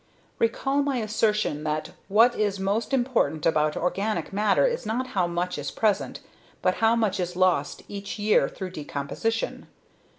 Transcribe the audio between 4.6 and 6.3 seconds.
is not how much is present,